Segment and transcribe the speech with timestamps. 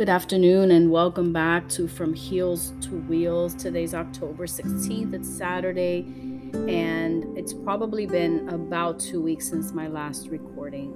[0.00, 3.54] Good afternoon and welcome back to From Heels to Wheels.
[3.54, 5.12] Today's October 16th.
[5.12, 6.06] It's Saturday
[6.54, 10.94] and it's probably been about two weeks since my last recording.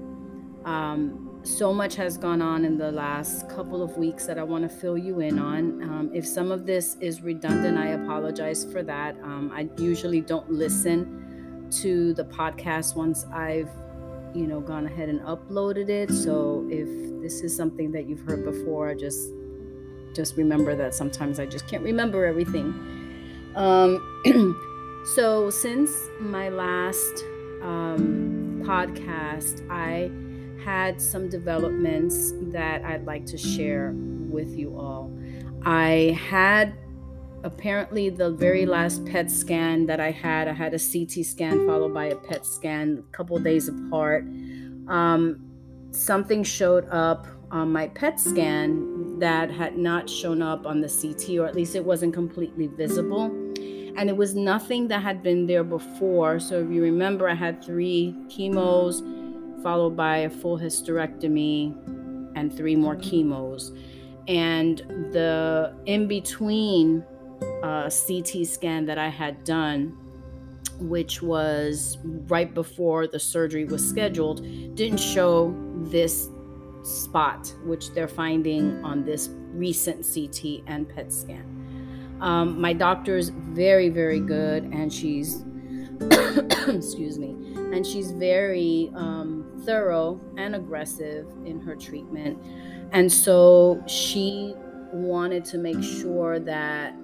[0.65, 4.63] Um, so much has gone on in the last couple of weeks that I want
[4.71, 5.83] to fill you in on.
[5.83, 9.17] Um, if some of this is redundant, I apologize for that.
[9.23, 13.69] Um, I usually don't listen to the podcast once I've
[14.35, 18.45] you know gone ahead and uploaded it so if this is something that you've heard
[18.45, 19.31] before just
[20.15, 22.67] just remember that sometimes i just can't remember everything
[23.57, 23.99] um
[25.15, 27.25] so since my last
[27.63, 30.11] um podcast i
[30.63, 33.95] had some developments that i'd like to share
[34.29, 35.11] with you all
[35.65, 36.75] i had
[37.43, 41.93] apparently the very last PET scan that I had, I had a CT scan followed
[41.93, 44.25] by a PET scan a couple days apart.
[44.89, 45.54] Um,
[45.95, 51.39] something showed up on my PET scan that had not shown up on the CT,
[51.39, 53.27] or at least it wasn't completely visible.
[53.97, 56.41] And it was nothing that had been there before.
[56.41, 59.03] So if you remember, I had three chemos
[59.63, 61.75] followed by a full hysterectomy
[62.37, 63.71] and three more chemos.
[64.27, 64.79] And
[65.13, 67.05] the in between
[67.63, 69.97] uh, CT scan that I had done,
[70.81, 74.43] which was right before the surgery was scheduled,
[74.75, 75.55] didn't show
[75.91, 76.31] this
[76.83, 82.19] spot, which they're finding on this recent CT and PET scan.
[82.21, 85.45] Um, my doctor's very, very good, and she's,
[86.69, 87.35] excuse me,
[87.73, 92.39] and she's very um, thorough and aggressive in her treatment.
[92.93, 94.55] And so she
[94.93, 96.95] wanted to make sure that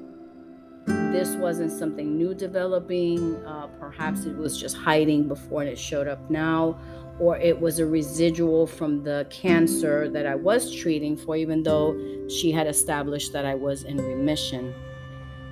[0.87, 3.37] this wasn't something new developing.
[3.45, 6.79] Uh, perhaps it was just hiding before and it showed up now,
[7.21, 11.95] or it was a residual from the cancer that I was treating for, even though
[12.29, 14.75] she had established that I was in remission.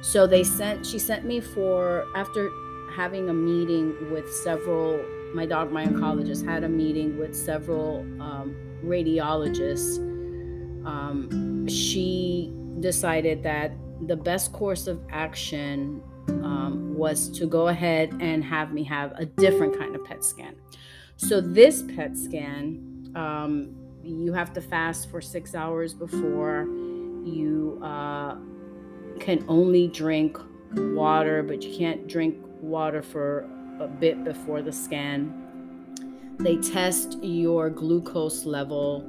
[0.01, 2.51] So they sent, she sent me for, after
[2.95, 8.57] having a meeting with several, my dog, my oncologist had a meeting with several um,
[8.83, 9.99] radiologists.
[10.87, 13.73] Um, she decided that
[14.07, 19.27] the best course of action um, was to go ahead and have me have a
[19.27, 20.55] different kind of PET scan.
[21.21, 23.75] So, this PET scan, um,
[24.05, 26.63] you have to fast for six hours before.
[27.25, 28.37] You uh,
[29.19, 30.39] can only drink
[30.73, 33.49] water, but you can't drink water for
[33.81, 35.35] a bit before the scan.
[36.39, 39.05] They test your glucose level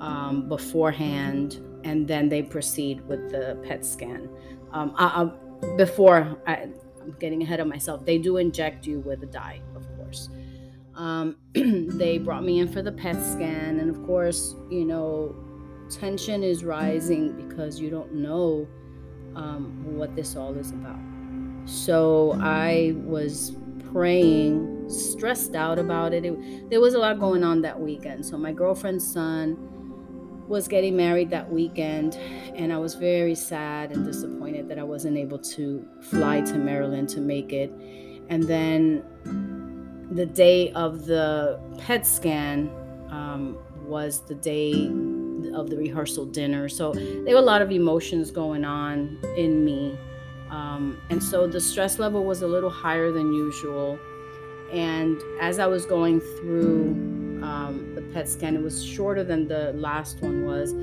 [0.00, 4.30] um, beforehand and then they proceed with the PET scan.
[4.72, 6.54] Um, I, I, before I,
[7.02, 10.30] am getting ahead of myself, they do inject you with a dye, of course.
[10.94, 15.34] Um, they brought me in for the PET scan, and of course, you know,
[15.88, 18.66] tension is rising because you don't know
[19.34, 20.98] um, what this all is about.
[21.64, 23.56] So I was
[23.92, 26.24] praying, stressed out about it.
[26.24, 26.70] it.
[26.70, 28.24] There was a lot going on that weekend.
[28.24, 29.56] So my girlfriend's son
[30.48, 32.14] was getting married that weekend,
[32.54, 37.08] and I was very sad and disappointed that I wasn't able to fly to Maryland
[37.10, 37.70] to make it.
[38.28, 39.02] And then
[40.14, 42.70] the day of the PET scan
[43.10, 44.72] um, was the day
[45.54, 46.68] of the rehearsal dinner.
[46.68, 49.98] So there were a lot of emotions going on in me.
[50.50, 53.98] Um, and so the stress level was a little higher than usual.
[54.70, 57.12] And as I was going through
[57.42, 58.56] um, the PET scan.
[58.56, 60.74] It was shorter than the last one was.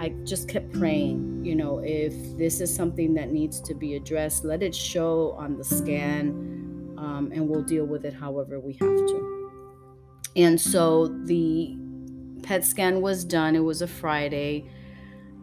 [0.00, 4.44] I just kept praying, you know, if this is something that needs to be addressed,
[4.44, 6.57] let it show on the scan
[7.18, 9.50] um, and we'll deal with it however we have to.
[10.36, 11.76] And so the
[12.42, 13.56] PET scan was done.
[13.56, 14.70] It was a Friday.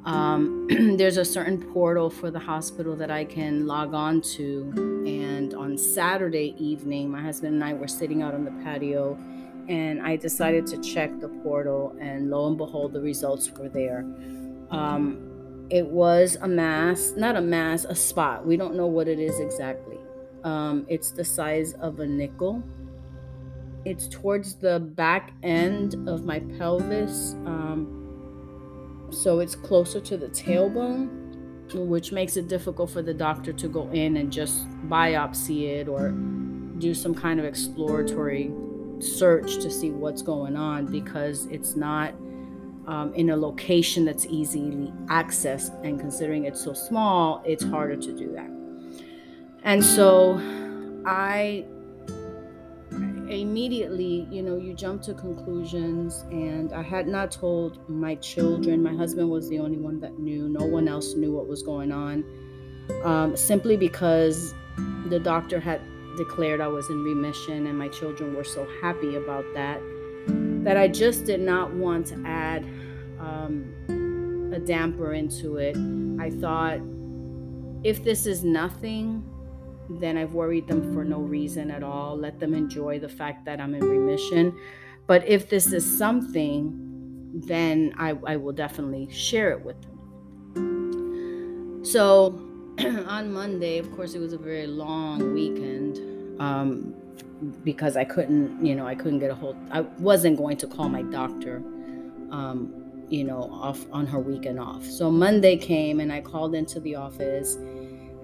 [0.06, 4.72] Um, there's a certain portal for the hospital that I can log on to.
[5.06, 9.18] And on Saturday evening, my husband and I were sitting out on the patio
[9.68, 14.06] and I decided to check the portal, and lo and behold, the results were there.
[14.70, 18.46] Um, it was a mass, not a mass, a spot.
[18.46, 19.95] We don't know what it is exactly.
[20.46, 22.64] Um, it's the size of a nickel.
[23.84, 27.34] It's towards the back end of my pelvis.
[27.46, 33.68] Um, so it's closer to the tailbone, which makes it difficult for the doctor to
[33.68, 36.12] go in and just biopsy it or
[36.78, 38.52] do some kind of exploratory
[39.00, 42.14] search to see what's going on because it's not
[42.88, 45.74] um, in a location that's easily accessed.
[45.84, 48.55] And considering it's so small, it's harder to do that.
[49.66, 50.40] And so
[51.06, 51.66] I
[53.30, 56.24] immediately, you know, you jump to conclusions.
[56.30, 58.84] And I had not told my children.
[58.84, 60.48] My husband was the only one that knew.
[60.48, 62.24] No one else knew what was going on.
[63.04, 64.54] Um, simply because
[65.08, 65.82] the doctor had
[66.18, 69.82] declared I was in remission, and my children were so happy about that
[70.64, 72.64] that I just did not want to add
[73.20, 75.78] um, a damper into it.
[76.20, 76.80] I thought
[77.84, 79.24] if this is nothing,
[79.90, 82.18] then I've worried them for no reason at all.
[82.18, 84.58] Let them enjoy the fact that I'm in remission.
[85.08, 86.82] But if this is something,
[87.46, 89.96] then I, I will definitely share it with them.
[91.86, 92.42] So
[93.08, 96.00] on Monday, of course, it was a very long weekend
[96.42, 96.94] um,
[97.64, 99.56] because I couldn't, you know, I couldn't get a hold.
[99.72, 101.58] I wasn't going to call my doctor,
[102.32, 102.74] um,
[103.10, 104.84] you know, off on her weekend off.
[104.86, 107.58] So Monday came and I called into the office,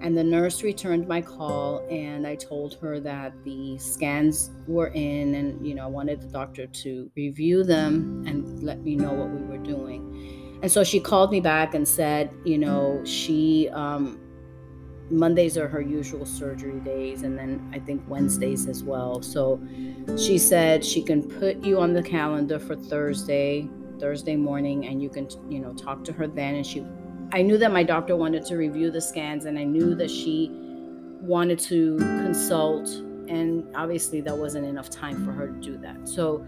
[0.02, 5.34] and the nurse returned my call, and I told her that the scans were in,
[5.34, 9.30] and you know, I wanted the doctor to review them and let me know what
[9.30, 10.58] we were doing.
[10.62, 14.20] And so she called me back and said, you know, she um,
[15.10, 19.22] Mondays are her usual surgery days, and then I think Wednesdays as well.
[19.22, 19.60] So
[20.16, 23.68] she said she can put you on the calendar for Thursday,
[24.00, 26.54] Thursday morning, and you can, you know, talk to her then.
[26.56, 26.84] And she,
[27.32, 30.50] I knew that my doctor wanted to review the scans, and I knew that she
[31.22, 32.88] wanted to consult,
[33.28, 36.06] and obviously that wasn't enough time for her to do that.
[36.06, 36.46] So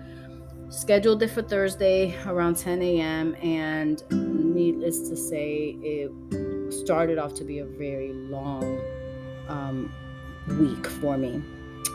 [0.69, 3.35] scheduled it for Thursday around 10 a.m.
[3.43, 8.81] And needless to say, it started off to be a very long
[9.49, 9.93] um,
[10.59, 11.43] week for me.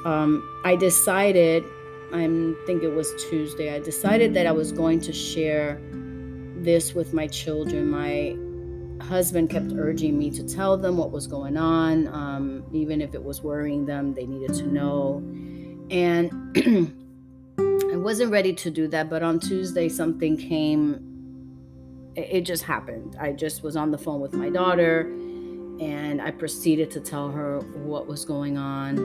[0.06, 1.64] Um, I decided,
[2.12, 2.24] I
[2.66, 5.80] think it was Tuesday, I decided that I was going to share
[6.56, 7.90] this with my children.
[7.90, 8.36] My
[9.10, 13.24] husband kept urging me to tell them what was going on, um, even if it
[13.24, 15.24] was worrying them, they needed to know.
[15.90, 16.32] And
[17.92, 21.06] I wasn't ready to do that, but on Tuesday, something came
[22.16, 23.16] it just happened.
[23.20, 25.02] I just was on the phone with my daughter
[25.80, 28.98] and I proceeded to tell her what was going on.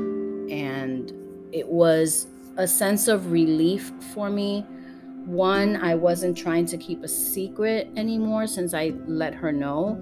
[0.51, 1.13] And
[1.53, 4.67] it was a sense of relief for me.
[5.25, 10.01] One, I wasn't trying to keep a secret anymore since I let her know.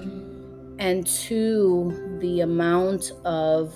[0.79, 3.75] And two, the amount of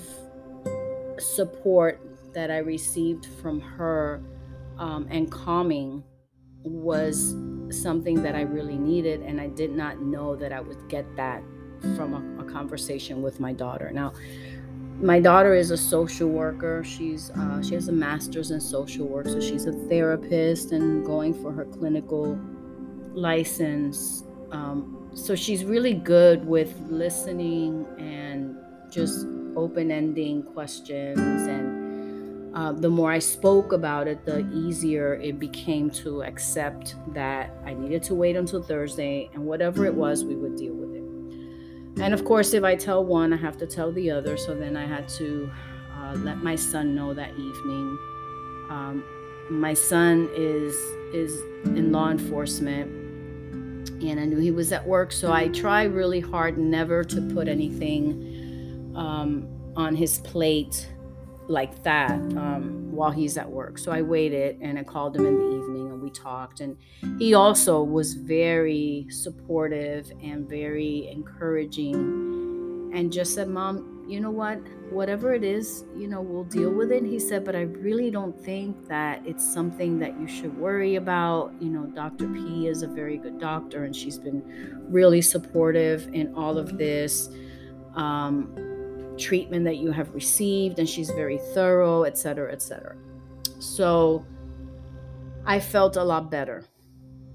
[1.18, 2.00] support
[2.34, 4.22] that I received from her
[4.78, 6.02] um, and calming
[6.62, 7.34] was
[7.70, 11.42] something that I really needed, and I did not know that I would get that
[11.94, 13.90] from a, a conversation with my daughter.
[13.92, 14.12] Now,
[15.00, 16.82] my daughter is a social worker.
[16.84, 21.34] She's uh, she has a master's in social work, so she's a therapist and going
[21.34, 22.38] for her clinical
[23.12, 24.24] license.
[24.52, 28.56] Um, so she's really good with listening and
[28.90, 29.26] just
[29.56, 31.76] open-ending questions and
[32.56, 37.74] uh, the more I spoke about it, the easier it became to accept that I
[37.74, 40.85] needed to wait until Thursday, and whatever it was, we would deal with it.
[42.00, 44.36] And of course, if I tell one, I have to tell the other.
[44.36, 45.50] So then I had to
[45.94, 47.98] uh, let my son know that evening.
[48.68, 49.04] Um,
[49.48, 50.74] my son is
[51.14, 52.90] is in law enforcement,
[54.02, 57.48] and I knew he was at work, so I try really hard never to put
[57.48, 60.88] anything um, on his plate
[61.48, 63.78] like that um, while he's at work.
[63.78, 66.60] So I waited and I called him in the evening we talked.
[66.60, 66.76] And
[67.18, 74.60] he also was very supportive and very encouraging and just said, Mom, you know what?
[74.90, 77.04] Whatever it is, you know, we'll deal with it.
[77.04, 81.52] He said, but I really don't think that it's something that you should worry about.
[81.60, 82.28] You know, Dr.
[82.28, 84.42] P is a very good doctor and she's been
[84.88, 87.28] really supportive in all of this.
[87.94, 88.54] Um,
[89.18, 92.94] treatment that you have received and she's very thorough etc etc
[93.58, 94.26] so
[95.46, 96.64] i felt a lot better.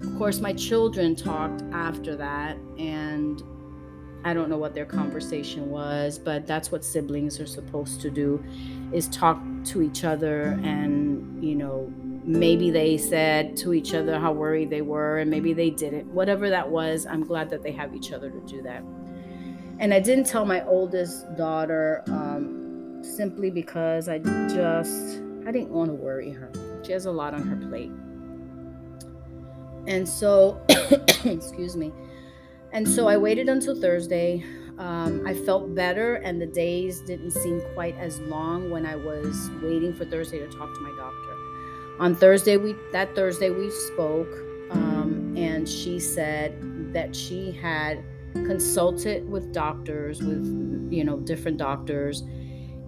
[0.00, 3.42] Of course my children talked after that and
[4.24, 8.44] i don't know what their conversation was but that's what siblings are supposed to do
[8.92, 11.92] is talk to each other and you know
[12.24, 16.06] maybe they said to each other how worried they were and maybe they didn't.
[16.06, 18.82] Whatever that was i'm glad that they have each other to do that.
[19.78, 25.90] And I didn't tell my oldest daughter um, simply because I just I didn't want
[25.90, 26.52] to worry her.
[26.82, 27.92] She has a lot on her plate.
[29.86, 30.60] And so,
[31.24, 31.92] excuse me.
[32.72, 34.44] And so I waited until Thursday.
[34.78, 39.50] Um, I felt better, and the days didn't seem quite as long when I was
[39.62, 41.36] waiting for Thursday to talk to my doctor.
[42.00, 44.32] On Thursday, we that Thursday we spoke,
[44.70, 48.02] um, and she said that she had
[48.34, 52.22] consulted with doctors, with, you know, different doctors.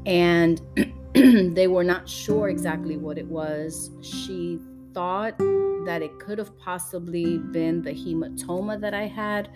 [0.07, 0.61] And
[1.55, 3.91] they were not sure exactly what it was.
[4.01, 4.59] She
[4.93, 5.39] thought
[5.87, 9.49] that it could have possibly been the hematoma that I had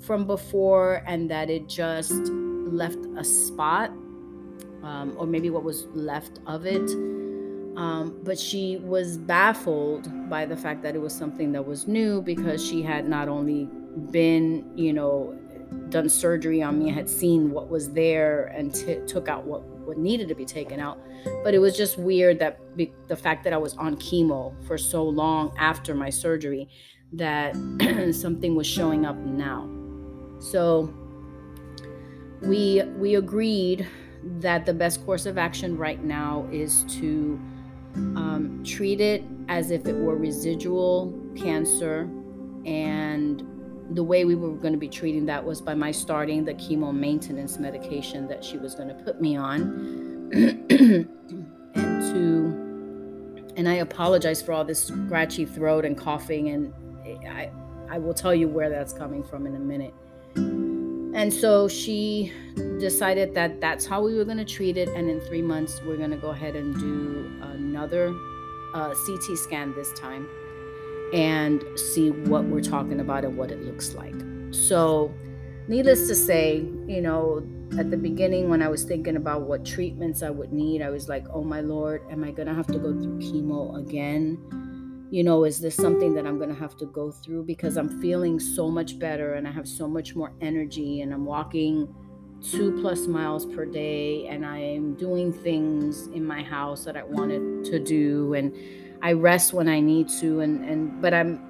[0.00, 3.90] from before and that it just left a spot
[4.82, 6.90] um, or maybe what was left of it.
[7.76, 12.20] Um, but she was baffled by the fact that it was something that was new
[12.20, 13.66] because she had not only
[14.10, 15.36] been, you know,
[15.88, 19.98] done surgery on me, had seen what was there and t- took out what, what
[19.98, 20.98] needed to be taken out.
[21.42, 24.78] But it was just weird that be- the fact that I was on chemo for
[24.78, 26.68] so long after my surgery
[27.12, 27.54] that
[28.14, 29.68] something was showing up now.
[30.38, 30.94] So
[32.40, 33.86] we we agreed
[34.38, 37.40] that the best course of action right now is to
[37.96, 42.08] um, treat it as if it were residual cancer
[42.64, 43.42] and
[43.90, 46.94] the way we were going to be treating that was by my starting the chemo
[46.94, 50.28] maintenance medication that she was going to put me on.
[51.72, 56.72] And to and i apologize for all this scratchy throat and coughing and
[57.28, 57.50] i
[57.88, 59.94] i will tell you where that's coming from in a minute.
[61.12, 62.32] And so she
[62.78, 65.96] decided that that's how we were going to treat it and in three months we're
[65.96, 68.14] going to go ahead and do another
[68.74, 70.28] uh, ct scan this time
[71.12, 74.14] and see what we're talking about and what it looks like.
[74.50, 75.12] So,
[75.68, 77.46] needless to say, you know,
[77.78, 81.08] at the beginning when I was thinking about what treatments I would need, I was
[81.08, 84.38] like, oh my Lord, am I going to have to go through chemo again?
[85.10, 87.44] You know, is this something that I'm going to have to go through?
[87.44, 91.24] Because I'm feeling so much better and I have so much more energy and I'm
[91.24, 91.92] walking
[92.42, 97.02] two plus miles per day and I am doing things in my house that I
[97.02, 98.34] wanted to do.
[98.34, 98.54] And
[99.02, 101.40] I rest when I need to, and and but I'm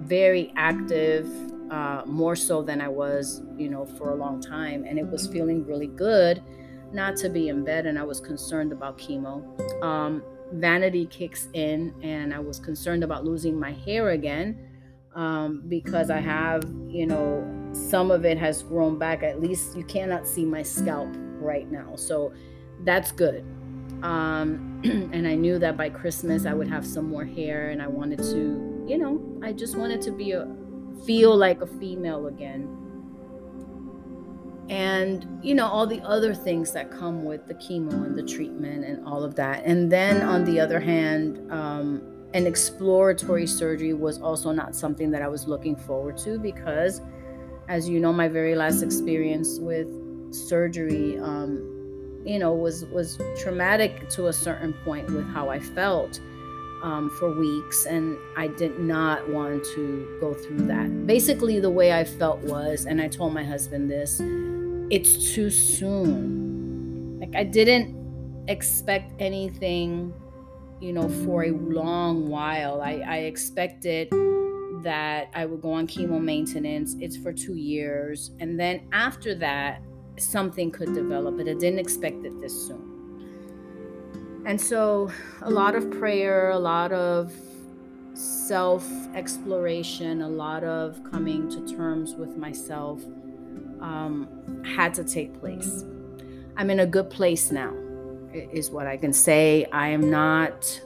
[0.00, 1.28] very active,
[1.70, 5.26] uh, more so than I was, you know, for a long time, and it was
[5.26, 6.42] feeling really good
[6.92, 9.44] not to be in bed, and I was concerned about chemo.
[9.82, 14.58] Um, vanity kicks in, and I was concerned about losing my hair again
[15.14, 19.22] um, because I have, you know, some of it has grown back.
[19.22, 22.32] At least you cannot see my scalp right now, so
[22.84, 23.44] that's good
[24.02, 27.86] um, and I knew that by Christmas I would have some more hair, and I
[27.86, 30.48] wanted to, you know, I just wanted to be a
[31.04, 32.76] feel like a female again.
[34.68, 38.84] And you know all the other things that come with the chemo and the treatment
[38.84, 39.64] and all of that.
[39.64, 42.02] And then on the other hand, um,
[42.34, 47.00] an exploratory surgery was also not something that I was looking forward to because,
[47.68, 49.88] as you know, my very last experience with
[50.32, 51.18] surgery.
[51.18, 51.69] Um,
[52.24, 56.20] you know was was traumatic to a certain point with how I felt
[56.82, 61.06] um, for weeks, and I did not want to go through that.
[61.06, 64.20] Basically, the way I felt was, and I told my husband this:
[64.90, 67.20] it's too soon.
[67.20, 70.12] Like I didn't expect anything,
[70.80, 72.80] you know, for a long while.
[72.82, 74.10] I, I expected
[74.82, 76.96] that I would go on chemo maintenance.
[77.00, 79.82] It's for two years, and then after that
[80.22, 84.42] something could develop, but I didn't expect it this soon.
[84.46, 85.10] And so,
[85.42, 87.32] a lot of prayer, a lot of
[88.14, 93.02] self exploration, a lot of coming to terms with myself
[93.80, 95.84] um, had to take place.
[96.56, 97.74] I'm in a good place now,
[98.32, 99.66] is what I can say.
[99.72, 100.80] I am not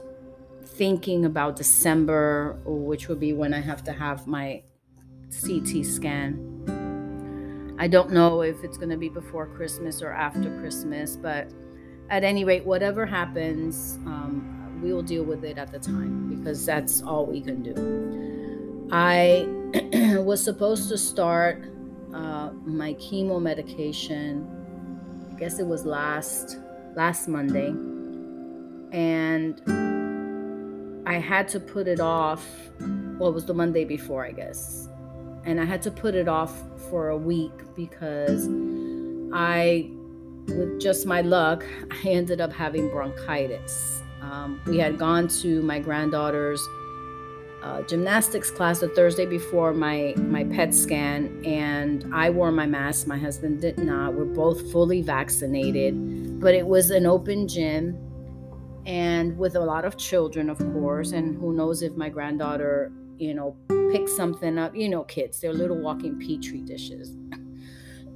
[0.65, 4.63] thinking about December, which would be when I have to have my
[5.31, 6.54] CT scan
[7.77, 11.51] I don't know if it's going to be before Christmas or after Christmas, but
[12.09, 16.65] at any rate, whatever happens, um, we will deal with it at the time because
[16.65, 18.87] that's all we can do.
[18.91, 19.45] I
[20.23, 21.65] was supposed to start
[22.13, 24.47] uh, my chemo medication.
[25.33, 26.59] I guess it was last
[26.95, 27.69] last Monday,
[28.97, 29.61] and
[31.05, 32.47] I had to put it off.
[32.79, 34.87] Well, it was the Monday before, I guess
[35.45, 38.47] and I had to put it off for a week because
[39.33, 39.89] I,
[40.47, 44.01] with just my luck, I ended up having bronchitis.
[44.21, 46.65] Um, we had gone to my granddaughter's
[47.65, 53.07] uh, gymnastics class the Thursday before my my PET scan, and I wore my mask.
[53.07, 54.13] My husband did not.
[54.13, 57.97] We're both fully vaccinated, but it was an open gym,
[58.85, 61.11] and with a lot of children, of course.
[61.11, 63.55] And who knows if my granddaughter, you know,
[63.91, 64.75] pick something up.
[64.75, 67.15] You know, kids, they're little walking petri dishes.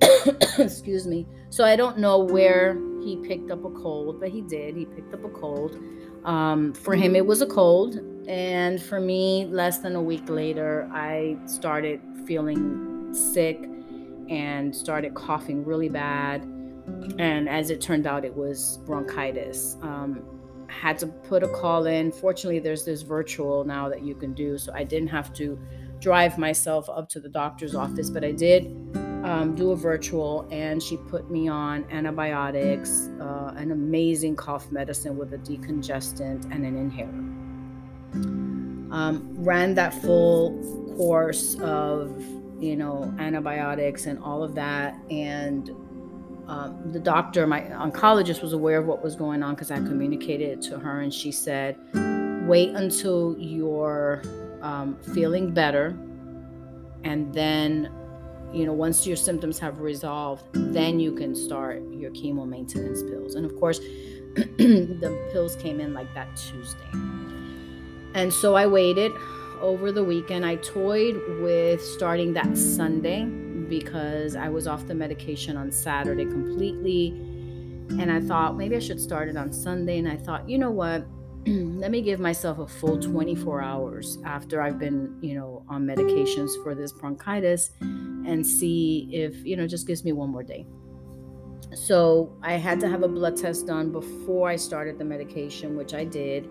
[0.58, 1.27] Excuse me.
[1.50, 4.75] So I don't know where he picked up a cold, but he did.
[4.75, 5.77] He picked up a cold.
[6.25, 8.00] Um, for him, it was a cold.
[8.27, 13.63] And for me, less than a week later, I started feeling sick
[14.29, 16.44] and started coughing really bad.
[17.18, 19.77] and as it turned out, it was bronchitis.
[19.82, 20.38] Um,
[20.69, 22.11] had to put a call in.
[22.11, 25.59] Fortunately, there's this virtual now that you can do, so I didn't have to
[25.99, 28.65] drive myself up to the doctor's office, but I did
[29.23, 35.17] um, do a virtual, and she put me on antibiotics, uh, an amazing cough medicine
[35.17, 37.09] with a decongestant, and an inhaler.
[38.91, 42.23] Um, ran that full course of
[42.59, 45.69] you know antibiotics and all of that, and
[46.50, 50.50] um, the doctor, my oncologist, was aware of what was going on because I communicated
[50.50, 51.77] it to her, and she said,
[52.48, 54.24] "Wait until you're
[54.63, 55.96] um, feeling better,
[57.03, 57.91] and then,
[58.51, 63.36] you know, once your symptoms have resolved, then you can start your chemo maintenance pills."
[63.36, 63.77] And of course,
[64.36, 66.91] the pills came in like that Tuesday,
[68.15, 69.12] and so I waited
[69.62, 70.48] over the weekend.
[70.48, 77.09] I toyed with starting that Sunday because I was off the medication on Saturday completely.
[77.89, 79.99] And I thought maybe I should start it on Sunday.
[79.99, 81.05] And I thought, you know what?
[81.45, 86.51] Let me give myself a full 24 hours after I've been, you know, on medications
[86.63, 90.67] for this bronchitis and see if, you know, just gives me one more day.
[91.73, 95.93] So I had to have a blood test done before I started the medication, which
[95.93, 96.49] I did.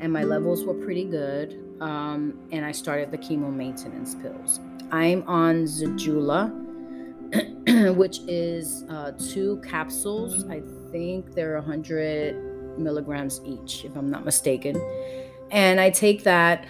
[0.00, 1.62] And my levels were pretty good.
[1.80, 4.60] Um, and I started the chemo maintenance pills.
[4.90, 6.50] I'm on Zejula,
[7.96, 10.44] which is uh, two capsules.
[10.48, 14.76] I think they're 100 milligrams each, if I'm not mistaken.
[15.50, 16.66] And I take that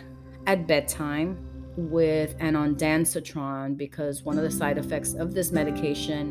[0.46, 1.38] at bedtime
[1.76, 6.30] with an ondansetron because one of the side effects of this medication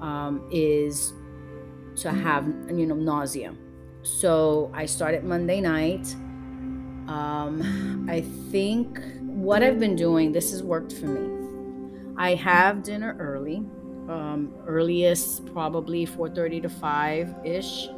[0.00, 1.12] um, is
[1.96, 3.54] to have you know nausea.
[4.02, 6.14] So I started Monday night.
[7.08, 8.98] Um, I think
[9.34, 12.14] what I've been doing, this has worked for me.
[12.16, 13.56] I have dinner early,
[14.08, 17.88] um, earliest probably 4:30 to 5 ish,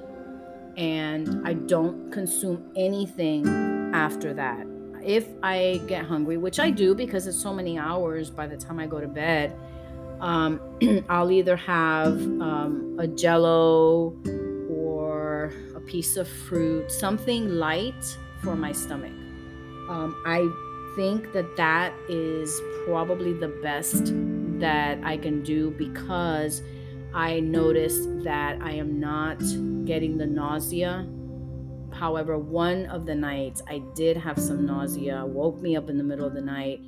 [0.78, 3.46] and I don't consume anything
[3.94, 4.66] after that.
[5.04, 8.80] If I get hungry, which I do because it's so many hours by the time
[8.80, 9.54] I go to bed,
[10.20, 10.60] um,
[11.08, 14.16] I'll either have um, a jello
[14.70, 19.12] or a piece of fruit, something light for my stomach.
[19.88, 20.48] Um, I
[20.96, 24.12] think that that is probably the best
[24.58, 26.62] that I can do because
[27.14, 29.38] I noticed that I am not
[29.84, 31.06] getting the nausea.
[31.92, 36.04] However, one of the nights I did have some nausea, woke me up in the
[36.04, 36.80] middle of the night.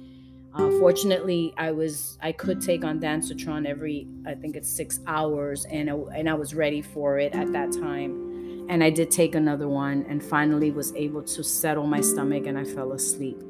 [0.55, 5.91] Uh, fortunately, I was I could take ondansetron every I think it's six hours, and
[5.91, 8.67] I, and I was ready for it at that time.
[8.71, 12.59] And I did take another one, and finally was able to settle my stomach, and
[12.59, 13.41] I fell asleep.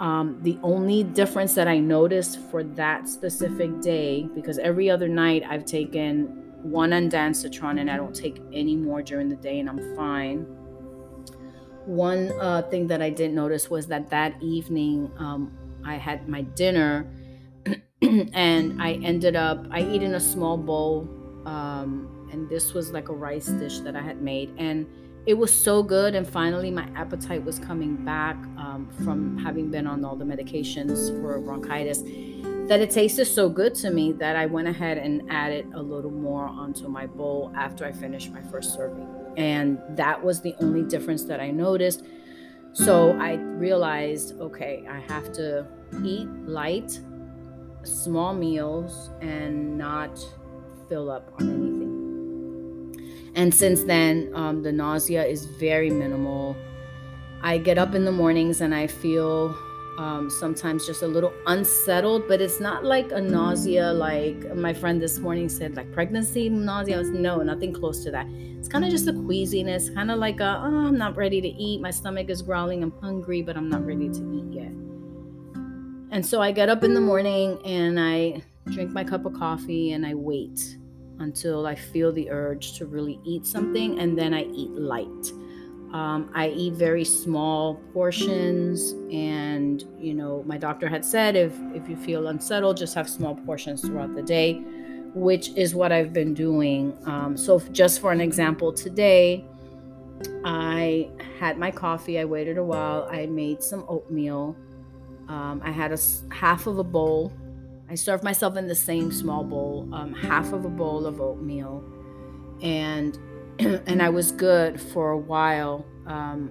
[0.00, 5.42] Um, the only difference that I noticed for that specific day, because every other night
[5.48, 6.26] I've taken
[6.62, 10.46] one ondansetron and I don't take any more during the day and I'm fine.
[11.84, 16.42] One uh, thing that I didn't notice was that that evening um, I had my
[16.42, 17.10] dinner
[18.02, 21.08] and I ended up, I eat in a small bowl.
[21.46, 24.52] Um, and this was like a rice dish that I had made.
[24.58, 24.86] And
[25.28, 29.86] it was so good and finally my appetite was coming back um, from having been
[29.86, 32.00] on all the medications for bronchitis
[32.66, 36.10] that it tasted so good to me that i went ahead and added a little
[36.10, 39.06] more onto my bowl after i finished my first serving.
[39.36, 42.02] And that was the only difference that i noticed.
[42.72, 45.66] So i realized okay i have to
[46.04, 46.98] eat light
[47.82, 50.18] small meals and not
[50.88, 51.77] fill up on anything
[53.34, 56.56] and since then, um, the nausea is very minimal.
[57.42, 59.56] I get up in the mornings and I feel
[59.98, 65.02] um, sometimes just a little unsettled, but it's not like a nausea like my friend
[65.02, 66.98] this morning said, like pregnancy nausea.
[66.98, 68.26] Was, no, nothing close to that.
[68.58, 71.48] It's kind of just a queasiness, kind of like a, oh, I'm not ready to
[71.48, 71.80] eat.
[71.80, 72.82] My stomach is growling.
[72.82, 74.72] I'm hungry, but I'm not ready to eat yet.
[76.10, 79.92] And so I get up in the morning and I drink my cup of coffee
[79.92, 80.77] and I wait
[81.18, 85.32] until I feel the urge to really eat something, and then I eat light.
[85.92, 91.88] Um, I eat very small portions, and you know, my doctor had said if if
[91.88, 94.62] you feel unsettled, just have small portions throughout the day,
[95.14, 96.96] which is what I've been doing.
[97.06, 99.46] Um, so, just for an example, today
[100.44, 102.18] I had my coffee.
[102.18, 103.08] I waited a while.
[103.10, 104.56] I made some oatmeal.
[105.28, 105.98] Um, I had a
[106.30, 107.32] half of a bowl
[107.90, 111.82] I served myself in the same small bowl, um, half of a bowl of oatmeal,
[112.60, 113.18] and
[113.58, 115.86] and I was good for a while.
[116.06, 116.50] Um,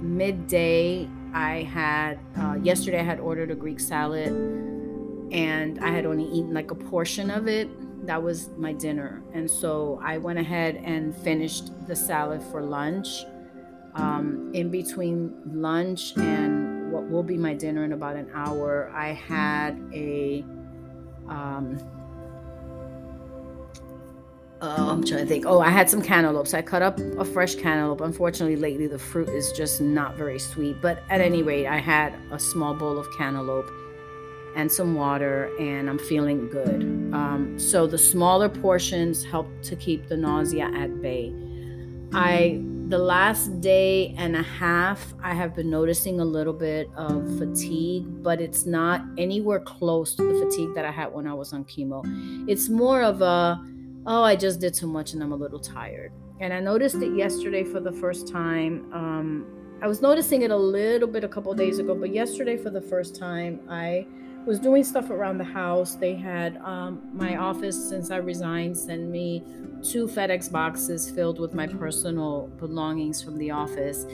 [0.00, 4.32] midday, I had uh, yesterday I had ordered a Greek salad,
[5.32, 7.68] and I had only eaten like a portion of it
[8.06, 9.22] that was my dinner.
[9.32, 13.24] And so I went ahead and finished the salad for lunch.
[13.94, 19.08] Um, in between lunch and what will be my dinner in about an hour, I
[19.12, 20.44] had a
[21.28, 21.78] um,
[24.62, 25.44] uh, I'm trying to think.
[25.44, 26.54] Oh, I had some cantaloupes.
[26.54, 28.00] I cut up a fresh cantaloupe.
[28.00, 30.80] Unfortunately, lately the fruit is just not very sweet.
[30.80, 33.68] But at any rate, I had a small bowl of cantaloupe
[34.54, 36.82] and some water, and I'm feeling good.
[37.12, 41.34] Um, so the smaller portions help to keep the nausea at bay.
[42.12, 47.38] I the last day and a half, I have been noticing a little bit of
[47.38, 51.54] fatigue, but it's not anywhere close to the fatigue that I had when I was
[51.54, 52.02] on chemo.
[52.46, 53.58] It's more of a
[54.04, 56.12] oh, I just did too much and I'm a little tired.
[56.40, 58.92] And I noticed it yesterday for the first time.
[58.92, 59.46] Um,
[59.80, 62.82] I was noticing it a little bit a couple days ago, but yesterday for the
[62.82, 64.06] first time, I
[64.44, 65.94] was doing stuff around the house.
[65.94, 69.42] They had um, my office, since I resigned, send me
[69.82, 74.06] two FedEx boxes filled with my personal belongings from the office.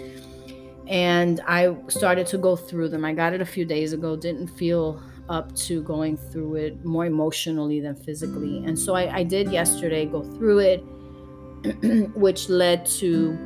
[0.87, 3.05] And I started to go through them.
[3.05, 7.05] I got it a few days ago, didn't feel up to going through it more
[7.05, 8.65] emotionally than physically.
[8.65, 10.79] And so I, I did yesterday go through it,
[12.15, 13.37] which led to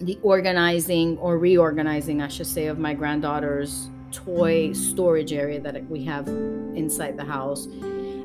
[0.00, 6.04] the organizing or reorganizing, I should say, of my granddaughter's toy storage area that we
[6.04, 7.66] have inside the house.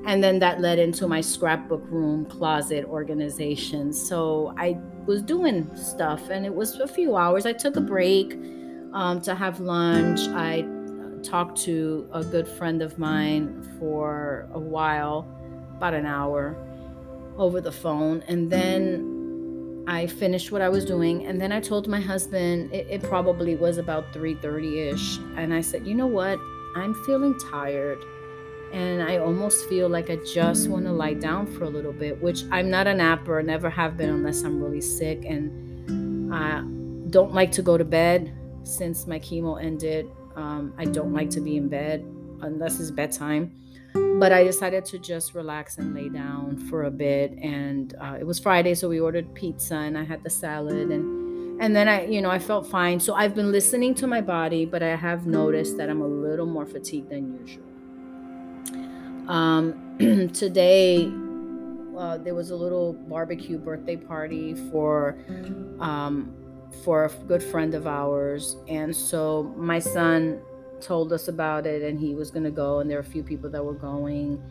[0.06, 3.92] And then that led into my scrapbook room closet organization.
[3.92, 7.46] So I was doing stuff and it was a few hours.
[7.46, 8.34] I took a break
[8.94, 10.20] um, to have lunch.
[10.30, 10.66] I
[11.24, 15.28] talked to a good friend of mine for a while,
[15.76, 16.56] about an hour
[17.38, 18.24] over the phone.
[18.28, 19.15] And then
[19.88, 21.26] I finished what I was doing.
[21.26, 25.20] And then I told my husband it, it probably was about 3:30-ish.
[25.38, 26.40] And I said, you know what?
[26.76, 28.00] I'm feeling tired.
[28.74, 32.22] And I almost feel like I just want to lie down for a little bit,
[32.22, 35.24] which I'm not a napper, never have been unless I'm really sick.
[35.24, 36.62] And I
[37.10, 41.42] don't like to go to bed since my chemo ended um, I don't like to
[41.42, 42.06] be in bed
[42.42, 43.52] unless it's bedtime.
[44.20, 47.32] But I decided to just relax and lay down for a bit.
[47.42, 51.26] And uh, it was Friday, so we ordered pizza and I had the salad and
[51.58, 53.00] and then I, you know, I felt fine.
[53.00, 56.46] So I've been listening to my body, but I have noticed that I'm a little
[56.46, 57.64] more fatigued than usual.
[59.30, 61.10] Um, today,
[61.98, 65.18] uh, there was a little barbecue birthday party for
[65.80, 66.34] um,
[66.84, 68.58] for a good friend of ours.
[68.68, 70.42] And so my son
[70.82, 73.24] told us about it and he was going to go, and there were a few
[73.24, 74.42] people that were going.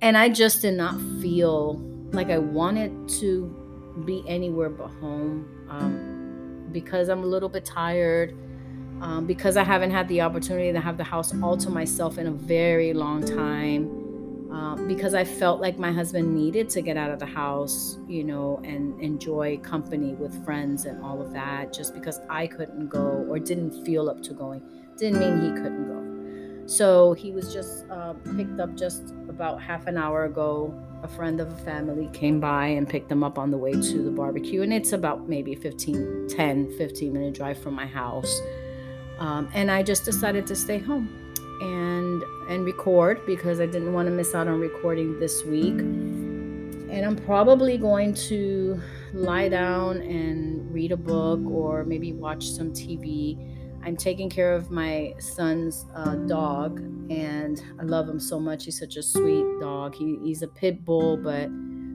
[0.00, 1.74] And I just did not feel
[2.12, 8.36] like I wanted to be anywhere but home um, because I'm a little bit tired.
[9.00, 12.28] Um, because I haven't had the opportunity to have the house all to myself in
[12.28, 14.02] a very long time
[14.52, 18.22] um, because I felt like my husband needed to get out of the house, you
[18.22, 21.72] know, and enjoy company with friends and all of that.
[21.72, 24.62] Just because I couldn't go or didn't feel up to going
[25.02, 26.68] didn't mean he couldn't go.
[26.68, 30.72] So he was just uh, picked up just about half an hour ago.
[31.02, 34.02] A friend of a family came by and picked them up on the way to
[34.02, 34.62] the barbecue.
[34.62, 38.40] And it's about maybe 15, 10, 15 minute drive from my house.
[39.18, 41.08] Um, and I just decided to stay home
[41.60, 45.80] and and record because I didn't want to miss out on recording this week.
[45.80, 48.80] And I'm probably going to
[49.12, 53.51] lie down and read a book or maybe watch some TV.
[53.84, 58.64] I'm taking care of my son's uh, dog, and I love him so much.
[58.64, 59.94] He's such a sweet dog.
[59.94, 61.50] He, he's a pit bull, but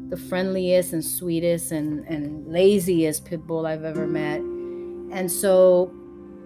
[0.10, 4.40] the friendliest and sweetest and, and laziest pit bull I've ever met.
[4.40, 5.94] And so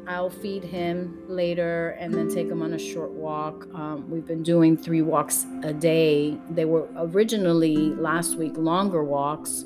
[0.07, 3.67] I'll feed him later and then take him on a short walk.
[3.73, 6.37] Um, we've been doing three walks a day.
[6.49, 9.65] They were originally last week longer walks,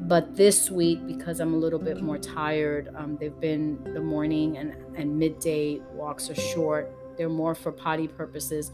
[0.00, 4.56] but this week, because I'm a little bit more tired, um, they've been the morning
[4.58, 6.92] and, and midday walks are short.
[7.16, 8.70] They're more for potty purposes.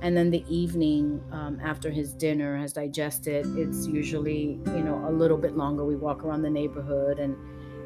[0.00, 5.12] And then the evening, um, after his dinner has digested, it's usually, you know, a
[5.12, 5.84] little bit longer.
[5.84, 7.36] We walk around the neighborhood and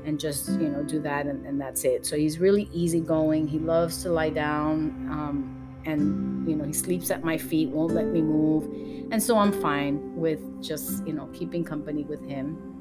[0.07, 3.59] and just you know do that and, and that's it so he's really easygoing he
[3.59, 8.07] loves to lie down um, and you know he sleeps at my feet won't let
[8.07, 8.65] me move
[9.11, 12.76] and so i'm fine with just you know keeping company with him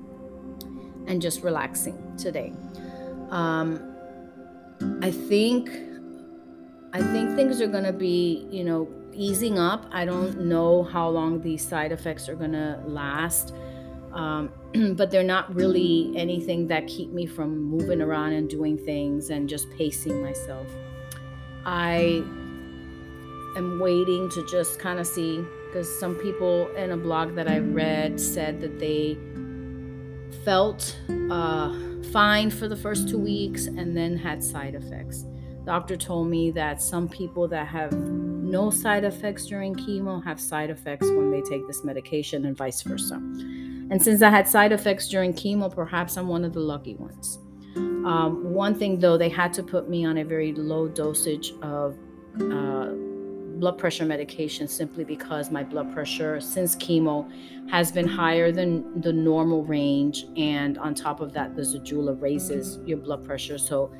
[1.07, 2.53] and just relaxing today
[3.29, 3.95] um,
[5.01, 5.69] i think
[6.93, 11.41] i think things are to be you know easing up i don't know how long
[11.41, 13.53] these side effects are to last
[14.15, 14.49] um,
[14.95, 19.47] but they're not really anything that keep me from moving around and doing things and
[19.47, 20.67] just pacing myself.
[21.65, 22.23] I
[23.57, 27.59] am waiting to just kind of see because some people in a blog that I
[27.59, 29.17] read said that they
[30.45, 30.97] felt
[31.31, 31.73] uh,
[32.13, 35.25] fine for the first two weeks and then had side effects.
[35.65, 40.69] Doctor told me that some people that have no side effects during chemo have side
[40.69, 43.15] effects when they take this medication and vice versa.
[43.15, 47.39] And since I had side effects during chemo, perhaps I'm one of the lucky ones.
[47.75, 51.97] Um, one thing though, they had to put me on a very low dosage of
[52.39, 52.91] uh,
[53.59, 57.29] blood pressure medication simply because my blood pressure since chemo
[57.69, 60.25] has been higher than the normal range.
[60.37, 63.57] And on top of that, the Zejula raises your blood pressure.
[63.57, 63.91] So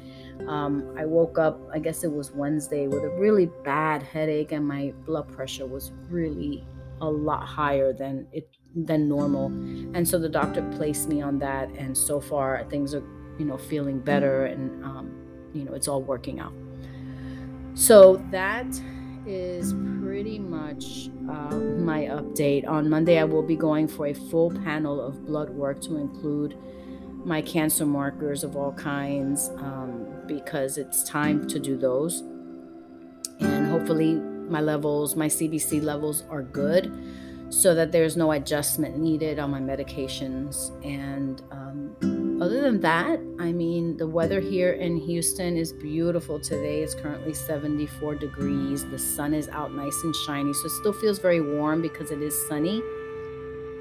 [0.48, 4.68] um, I woke up, I guess it was Wednesday, with a really bad headache, and
[4.68, 6.66] my blood pressure was really
[7.02, 9.46] a lot higher than it than normal.
[9.96, 13.04] And so the doctor placed me on that, and so far things are,
[13.40, 15.12] you know, feeling better, and um,
[15.54, 16.54] you know, it's all working out.
[17.74, 18.68] So that
[19.26, 22.68] is pretty much uh, my update.
[22.68, 26.58] On Monday, I will be going for a full panel of blood work to include
[27.26, 32.22] my cancer markers of all kinds um, because it's time to do those.
[33.40, 36.92] And hopefully, my levels, my CBC levels are good
[37.50, 40.72] so that there's no adjustment needed on my medications.
[40.86, 41.96] And um,
[42.42, 46.82] other than that, I mean, the weather here in Houston is beautiful today.
[46.82, 48.86] It's currently 74 degrees.
[48.86, 50.54] The sun is out nice and shiny.
[50.54, 52.82] So it still feels very warm because it is sunny,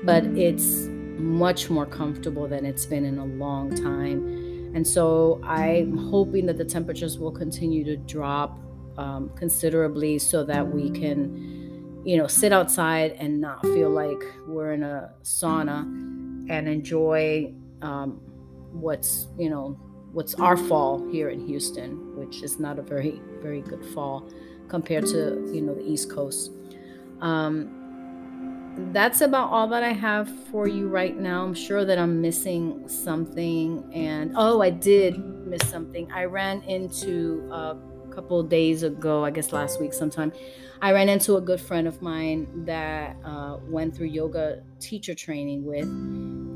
[0.05, 0.87] but it's
[1.19, 4.73] much more comfortable than it's been in a long time.
[4.75, 8.59] And so I'm hoping that the temperatures will continue to drop
[8.97, 14.73] um, considerably so that we can, you know, sit outside and not feel like we're
[14.73, 15.83] in a sauna
[16.51, 18.21] and enjoy um,
[18.75, 19.79] what's, you know,
[20.13, 24.29] what's our fall here in Houston, which is not a very, very good fall
[24.69, 26.51] compared to, you know, the East Coast.
[27.21, 27.81] Um,
[28.93, 31.45] that's about all that I have for you right now.
[31.45, 33.89] I'm sure that I'm missing something.
[33.95, 36.11] And oh, I did miss something.
[36.11, 37.77] I ran into a
[38.15, 40.33] couple days ago, I guess last week sometime,
[40.81, 45.65] I ran into a good friend of mine that uh, went through yoga teacher training
[45.65, 45.85] with.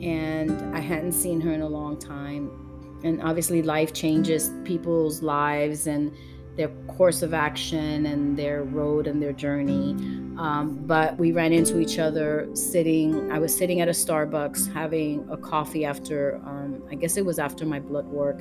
[0.03, 2.51] And I hadn't seen her in a long time.
[3.05, 5.87] And obviously, life changes people's lives.
[5.87, 6.13] And
[6.59, 9.93] their course of action and their road and their journey.
[10.39, 13.31] Um, but we ran into each other sitting.
[13.31, 17.39] I was sitting at a Starbucks having a coffee after, um, I guess it was
[17.39, 18.41] after my blood work.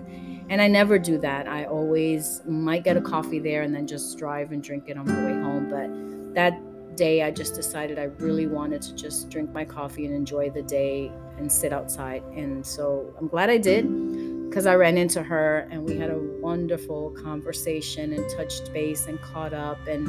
[0.50, 1.48] And I never do that.
[1.48, 5.06] I always might get a coffee there and then just drive and drink it on
[5.06, 5.70] my way home.
[5.70, 6.58] But that
[6.96, 10.64] day, I just decided I really wanted to just drink my coffee and enjoy the
[10.64, 12.24] day and sit outside.
[12.36, 16.18] And so I'm glad I did because I ran into her and we had a
[16.18, 20.08] wonderful conversation and touched base and caught up and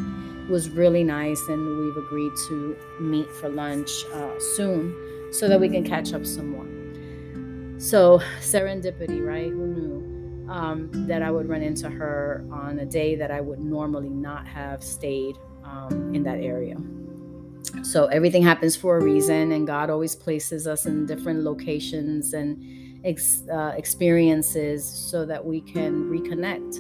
[0.49, 5.61] it was really nice and we've agreed to meet for lunch uh, soon so that
[5.61, 6.67] we can catch up some more.
[7.81, 9.51] So serendipity, right?
[9.51, 10.18] Who knew
[10.49, 14.47] um, that I would run into her on a day that I would normally not
[14.47, 16.77] have stayed um, in that area.
[17.83, 23.01] So everything happens for a reason, and God always places us in different locations and
[23.05, 26.79] ex, uh, experiences so that we can reconnect.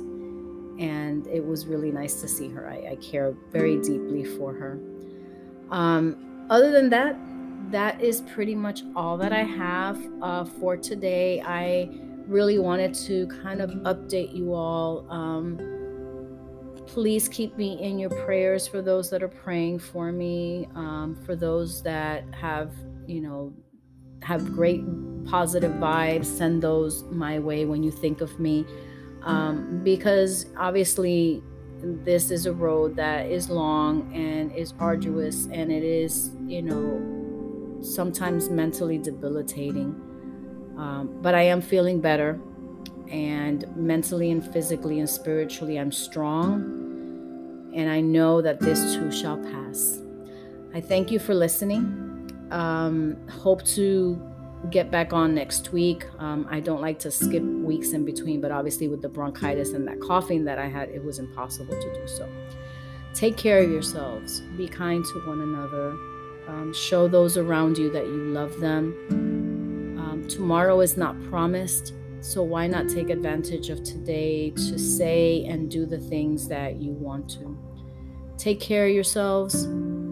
[0.80, 2.68] And it was really nice to see her.
[2.68, 4.78] I, I care very deeply for her.
[5.70, 7.16] Um, other than that,
[7.70, 11.42] that is pretty much all that I have uh, for today.
[11.42, 11.90] I
[12.28, 15.10] really wanted to kind of update you all.
[15.10, 15.58] Um,
[16.86, 21.34] please keep me in your prayers for those that are praying for me, um, for
[21.36, 22.72] those that have,
[23.06, 23.52] you know,
[24.22, 24.82] have great
[25.24, 28.64] positive vibes, send those my way when you think of me.
[29.22, 31.42] Um, because obviously,
[31.82, 37.80] this is a road that is long and is arduous, and it is, you know,
[37.82, 40.07] sometimes mentally debilitating.
[40.78, 42.40] Um, but I am feeling better,
[43.10, 49.38] and mentally and physically and spiritually, I'm strong, and I know that this too shall
[49.38, 50.00] pass.
[50.74, 52.30] I thank you for listening.
[52.50, 54.22] Um, hope to
[54.70, 56.04] get back on next week.
[56.18, 59.86] Um, I don't like to skip weeks in between, but obviously, with the bronchitis and
[59.88, 62.28] that coughing that I had, it was impossible to do so.
[63.14, 65.90] Take care of yourselves, be kind to one another,
[66.46, 68.94] um, show those around you that you love them.
[70.28, 75.86] Tomorrow is not promised, so why not take advantage of today to say and do
[75.86, 77.56] the things that you want to?
[78.36, 79.66] Take care of yourselves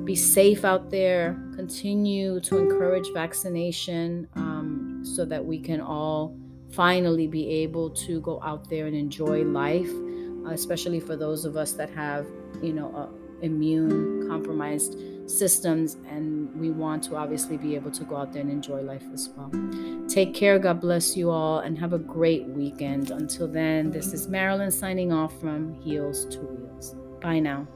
[0.06, 1.36] be safe out there.
[1.56, 6.34] Continue to encourage vaccination um, so that we can all
[6.70, 9.90] finally be able to go out there and enjoy life,
[10.48, 12.26] especially for those of us that have,
[12.62, 18.32] you know, immune compromised systems and we want to obviously be able to go out
[18.32, 19.50] there and enjoy life as well.
[20.08, 20.58] Take care.
[20.58, 23.10] God bless you all and have a great weekend.
[23.10, 26.94] Until then, this is Marilyn signing off from Heels to Wheels.
[27.20, 27.66] Bye now.